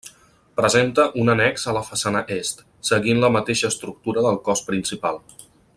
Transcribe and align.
Presenta 0.59 1.03
un 1.23 1.29
annex 1.33 1.65
a 1.67 1.75
la 1.77 1.83
façana 1.89 2.23
est, 2.37 2.65
seguint 2.91 3.21
la 3.25 3.31
mateixa 3.37 3.71
estructura 3.75 4.25
del 4.29 4.41
cos 4.49 4.65
principal. 4.71 5.23